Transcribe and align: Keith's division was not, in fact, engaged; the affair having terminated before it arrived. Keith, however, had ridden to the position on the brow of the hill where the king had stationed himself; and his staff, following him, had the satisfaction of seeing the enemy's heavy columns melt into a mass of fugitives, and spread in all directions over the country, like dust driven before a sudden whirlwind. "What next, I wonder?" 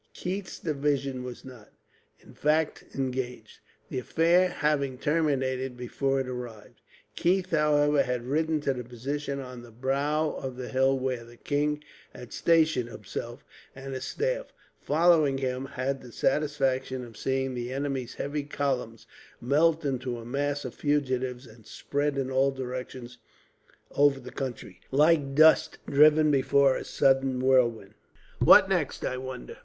Keith's 0.15 0.57
division 0.57 1.23
was 1.23 1.45
not, 1.45 1.69
in 2.21 2.33
fact, 2.33 2.83
engaged; 2.95 3.59
the 3.87 3.99
affair 3.99 4.49
having 4.49 4.97
terminated 4.97 5.77
before 5.77 6.19
it 6.19 6.27
arrived. 6.27 6.81
Keith, 7.15 7.51
however, 7.51 8.01
had 8.01 8.25
ridden 8.25 8.59
to 8.59 8.73
the 8.73 8.83
position 8.83 9.39
on 9.39 9.61
the 9.61 9.69
brow 9.69 10.31
of 10.31 10.57
the 10.57 10.69
hill 10.69 10.97
where 10.97 11.23
the 11.23 11.37
king 11.37 11.83
had 12.15 12.33
stationed 12.33 12.89
himself; 12.89 13.45
and 13.75 13.93
his 13.93 14.03
staff, 14.03 14.47
following 14.79 15.37
him, 15.37 15.65
had 15.65 16.01
the 16.01 16.11
satisfaction 16.11 17.05
of 17.05 17.15
seeing 17.15 17.53
the 17.53 17.71
enemy's 17.71 18.15
heavy 18.15 18.41
columns 18.41 19.05
melt 19.39 19.85
into 19.85 20.17
a 20.17 20.25
mass 20.25 20.65
of 20.65 20.73
fugitives, 20.73 21.45
and 21.45 21.67
spread 21.67 22.17
in 22.17 22.31
all 22.31 22.49
directions 22.49 23.19
over 23.91 24.19
the 24.19 24.31
country, 24.31 24.81
like 24.89 25.35
dust 25.35 25.77
driven 25.87 26.31
before 26.31 26.75
a 26.75 26.83
sudden 26.83 27.39
whirlwind. 27.39 27.93
"What 28.39 28.67
next, 28.67 29.05
I 29.05 29.17
wonder?" 29.17 29.57